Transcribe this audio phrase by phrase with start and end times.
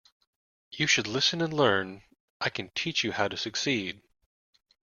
[0.71, 2.01] You should listen and learn;
[2.39, 4.01] I can teach you how to succeed